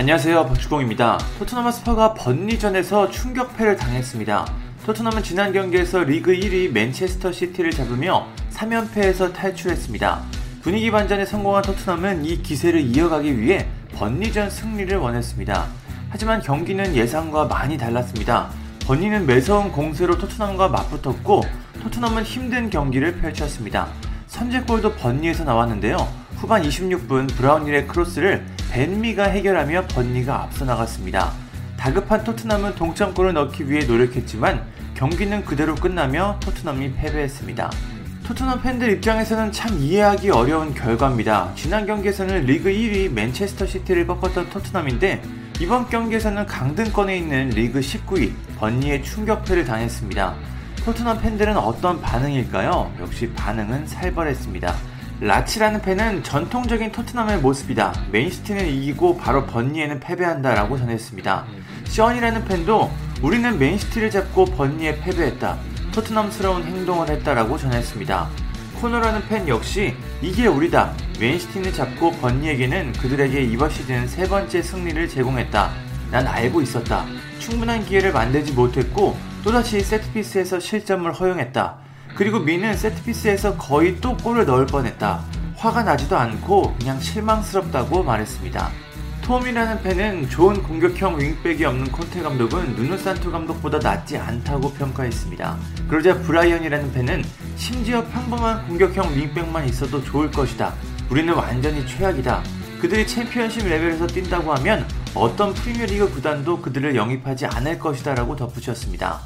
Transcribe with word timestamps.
안녕하세요 0.00 0.46
박주공입니다. 0.46 1.18
토트넘 1.38 1.66
하스퍼가 1.66 2.14
번리전에서 2.14 3.10
충격패를 3.10 3.76
당했습니다. 3.76 4.46
토트넘은 4.86 5.22
지난 5.22 5.52
경기에서 5.52 6.04
리그 6.04 6.32
1위 6.32 6.72
맨체스터 6.72 7.30
시티를 7.30 7.70
잡으며 7.70 8.26
3연패에서 8.50 9.34
탈출했습니다. 9.34 10.22
분위기 10.62 10.90
반전에 10.90 11.26
성공한 11.26 11.62
토트넘은 11.62 12.24
이 12.24 12.40
기세를 12.40 12.80
이어가기 12.80 13.38
위해 13.38 13.68
번리전 13.94 14.48
승리를 14.48 14.96
원했습니다. 14.96 15.66
하지만 16.08 16.40
경기는 16.40 16.96
예상과 16.96 17.44
많이 17.44 17.76
달랐습니다. 17.76 18.48
번리는 18.86 19.26
매서운 19.26 19.70
공세로 19.70 20.16
토트넘과 20.16 20.68
맞붙었고 20.68 21.42
토트넘은 21.82 22.22
힘든 22.22 22.70
경기를 22.70 23.20
펼쳤습니다. 23.20 23.88
선제골도 24.28 24.94
번리에서 24.94 25.44
나왔는데요. 25.44 25.98
후반 26.36 26.62
26분 26.62 27.30
브라운힐의 27.36 27.86
크로스를 27.86 28.46
벤 28.70 28.93
미가 28.93 29.24
해결하며 29.24 29.88
번리가 29.88 30.42
앞서 30.44 30.64
나갔습니다. 30.64 31.32
다급한 31.76 32.22
토트넘은 32.22 32.76
동점골을 32.76 33.32
넣기 33.32 33.68
위해 33.68 33.84
노력했지만 33.84 34.64
경기는 34.94 35.44
그대로 35.44 35.74
끝나며 35.74 36.38
토트넘이 36.40 36.94
패배했습니다. 36.94 37.70
토트넘 38.24 38.62
팬들 38.62 38.90
입장에서는 38.92 39.50
참 39.50 39.76
이해하기 39.78 40.30
어려운 40.30 40.72
결과입니다. 40.72 41.52
지난 41.56 41.84
경기에서는 41.84 42.46
리그 42.46 42.70
1위 42.70 43.10
맨체스터 43.10 43.66
시티를 43.66 44.06
꺾었던 44.06 44.50
토트넘인데 44.50 45.20
이번 45.58 45.88
경기에서는 45.88 46.46
강등권에 46.46 47.16
있는 47.16 47.48
리그 47.48 47.80
19위 47.80 48.32
번리에 48.58 49.02
충격패를 49.02 49.64
당했습니다. 49.64 50.34
토트넘 50.84 51.20
팬들은 51.20 51.56
어떤 51.56 52.00
반응일까요? 52.00 52.92
역시 53.00 53.30
반응은 53.32 53.86
살벌했습니다. 53.86 54.89
라치라는 55.20 55.82
팬은 55.82 56.22
전통적인 56.22 56.92
토트넘의 56.92 57.40
모습이다. 57.40 57.92
맨시티는 58.10 58.66
이기고 58.66 59.18
바로 59.18 59.44
번니에는 59.44 60.00
패배한다 60.00 60.54
라고 60.54 60.78
전했습니다. 60.78 61.44
시언이라는 61.84 62.46
팬도 62.46 62.90
우리는 63.20 63.58
맨시티를 63.58 64.10
잡고 64.10 64.46
번니에 64.46 64.98
패배했다. 65.00 65.58
토트넘스러운 65.92 66.64
행동을 66.64 67.10
했다라고 67.10 67.58
전했습니다. 67.58 68.30
코너라는 68.80 69.28
팬 69.28 69.46
역시 69.46 69.94
이게 70.22 70.46
우리다. 70.46 70.94
맨시티는 71.20 71.74
잡고 71.74 72.12
번니에게는 72.12 72.92
그들에게 72.92 73.42
이번 73.42 73.68
시즌 73.68 74.08
세 74.08 74.26
번째 74.26 74.62
승리를 74.62 75.06
제공했다. 75.06 75.70
난 76.10 76.26
알고 76.26 76.62
있었다. 76.62 77.04
충분한 77.38 77.84
기회를 77.84 78.14
만들지 78.14 78.52
못했고 78.52 79.18
또다시 79.44 79.80
세트피스에서 79.80 80.60
실점을 80.60 81.12
허용했다. 81.12 81.89
그리고 82.14 82.38
미는 82.38 82.76
세트피스에서 82.76 83.56
거의 83.56 84.00
또 84.00 84.16
골을 84.16 84.46
넣을 84.46 84.66
뻔했다. 84.66 85.24
화가 85.56 85.82
나지도 85.82 86.16
않고 86.16 86.74
그냥 86.78 87.00
실망스럽다고 87.00 88.02
말했습니다. 88.02 88.70
톰이라는 89.22 89.82
팬은 89.82 90.28
좋은 90.28 90.62
공격형 90.62 91.20
윙백이 91.20 91.64
없는 91.64 91.92
콘테 91.92 92.22
감독은 92.22 92.74
누누 92.74 92.98
산투 92.98 93.30
감독보다 93.30 93.78
낫지 93.78 94.16
않다고 94.16 94.72
평가했습니다. 94.72 95.56
그러자 95.88 96.18
브라이언이라는 96.20 96.92
팬은 96.92 97.22
심지어 97.56 98.04
평범한 98.08 98.66
공격형 98.66 99.14
윙백만 99.14 99.68
있어도 99.68 100.02
좋을 100.02 100.30
것이다. 100.30 100.74
우리는 101.10 101.32
완전히 101.32 101.86
최악이다. 101.86 102.42
그들이 102.80 103.06
챔피언십 103.06 103.68
레벨에서 103.68 104.06
뛴다고 104.06 104.54
하면 104.54 104.88
어떤 105.14 105.52
프리미어리그 105.52 106.10
구단도 106.10 106.62
그들을 106.62 106.96
영입하지 106.96 107.46
않을 107.46 107.78
것이다 107.78 108.14
라고 108.14 108.34
덧붙였습니다. 108.34 109.20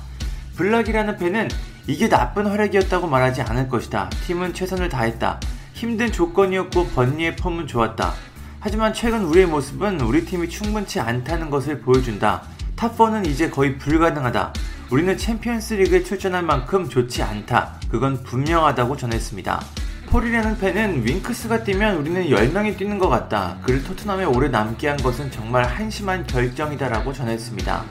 블락이라는 0.57 1.17
팬은 1.17 1.49
이게 1.87 2.09
나쁜 2.09 2.47
활약이었다고 2.47 3.07
말하지 3.07 3.43
않을 3.43 3.69
것이다. 3.69 4.09
팀은 4.27 4.55
최선을 4.55 4.89
다했다. 4.89 5.39
힘든 5.75 6.11
조건이었고 6.11 6.87
번리의 6.89 7.37
폼은 7.37 7.67
좋았다. 7.67 8.15
하지만 8.61 8.95
최근 8.95 9.25
우리의 9.25 9.47
모습은 9.47 10.01
우리 10.01 10.25
팀이 10.25 10.49
충분치 10.49 10.99
않다는 10.99 11.51
것을 11.51 11.81
보여준다. 11.81 12.43
탑4는 12.77 13.27
이제 13.27 13.51
거의 13.51 13.77
불가능하다. 13.77 14.55
우리는 14.91 15.17
챔피언스 15.19 15.75
리그에 15.75 16.03
출전할 16.03 16.43
만큼 16.43 16.89
좋지 16.89 17.23
않다. 17.23 17.75
그건 17.91 18.23
분명하다고 18.23 18.97
전했습니다. 18.97 19.61
폴이라는 20.07 20.59
팬은 20.59 21.07
윙크스가 21.07 21.65
뛰면 21.65 21.97
우리는 21.97 22.25
10명이 22.29 22.79
뛰는 22.79 22.99
것 22.99 23.09
같다. 23.09 23.59
그를 23.65 23.83
토트넘에 23.83 24.25
오래 24.25 24.49
남게 24.49 24.89
한 24.89 24.97
것은 24.97 25.31
정말 25.31 25.65
한심한 25.65 26.27
결정이다라고 26.27 27.13
전했습니다. 27.13 27.85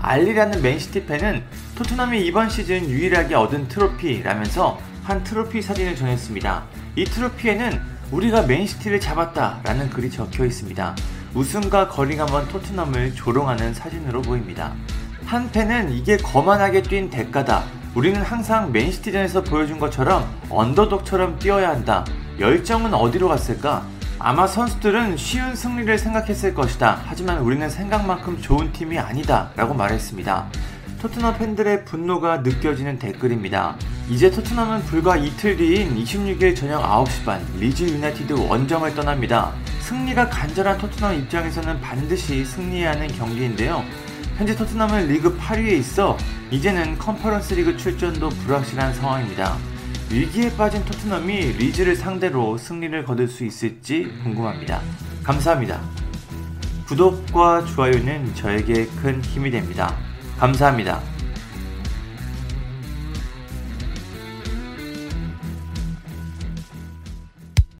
알리라는 0.00 0.62
맨시티 0.62 1.06
팬은 1.06 1.42
토트넘이 1.74 2.24
이번 2.24 2.48
시즌 2.48 2.88
유일하게 2.88 3.34
얻은 3.34 3.68
트로피라면서 3.68 4.78
한 5.02 5.24
트로피 5.24 5.62
사진을 5.62 5.96
전했습니다. 5.96 6.64
이 6.96 7.04
트로피에는 7.04 7.80
우리가 8.10 8.42
맨시티를 8.42 9.00
잡았다 9.00 9.60
라는 9.64 9.90
글이 9.90 10.10
적혀 10.10 10.44
있습니다. 10.44 10.94
거리가 11.90 12.26
먼 12.26 12.48
토트넘을 12.48 13.14
조롱하는 13.14 13.74
사진으로 13.74 14.22
보입니다. 14.22 14.72
한 15.26 15.50
팬은 15.50 15.92
이게 15.92 16.16
거만하게 16.16 16.82
뛴 16.82 17.10
대가다. 17.10 17.64
우리는 17.94 18.20
항상 18.22 18.72
맨시티전에서 18.72 19.44
보여준 19.44 19.78
것처럼 19.78 20.28
언더독처럼 20.48 21.38
뛰어야 21.38 21.70
한다. 21.70 22.04
열정은 22.38 22.94
어디로 22.94 23.28
갔을까? 23.28 23.84
아마 24.20 24.48
선수들은 24.48 25.16
쉬운 25.16 25.54
승리를 25.54 25.96
생각했을 25.96 26.52
것이다. 26.52 27.02
하지만 27.06 27.38
우리는 27.38 27.70
생각만큼 27.70 28.40
좋은 28.40 28.72
팀이 28.72 28.98
아니다. 28.98 29.52
라고 29.54 29.74
말했습니다. 29.74 30.46
토트넘 31.00 31.38
팬들의 31.38 31.84
분노가 31.84 32.38
느껴지는 32.38 32.98
댓글입니다. 32.98 33.76
이제 34.10 34.28
토트넘은 34.28 34.82
불과 34.86 35.16
이틀 35.16 35.56
뒤인 35.56 35.94
26일 35.94 36.56
저녁 36.56 36.82
9시 36.82 37.24
반 37.24 37.40
리즈 37.60 37.84
유나이티드 37.84 38.32
원정을 38.32 38.94
떠납니다. 38.96 39.52
승리가 39.82 40.28
간절한 40.28 40.78
토트넘 40.78 41.14
입장에서는 41.14 41.80
반드시 41.80 42.44
승리해야 42.44 42.90
하는 42.90 43.06
경기인데요. 43.06 43.84
현재 44.36 44.56
토트넘은 44.56 45.06
리그 45.06 45.38
8위에 45.38 45.78
있어 45.78 46.16
이제는 46.50 46.98
컨퍼런스 46.98 47.54
리그 47.54 47.76
출전도 47.76 48.30
불확실한 48.30 48.94
상황입니다. 48.94 49.56
위기에 50.10 50.56
빠진 50.56 50.82
토트넘이 50.86 51.52
리즈를 51.58 51.94
상대로 51.94 52.56
승리를 52.56 53.04
거둘 53.04 53.28
수 53.28 53.44
있을지 53.44 54.10
궁금합니다. 54.22 54.80
감사합니다. 55.22 55.82
구독과 56.86 57.66
좋아요는 57.66 58.34
저에게 58.34 58.86
큰 59.02 59.22
힘이 59.22 59.50
됩니다. 59.50 59.94
감사합니다. 60.38 61.02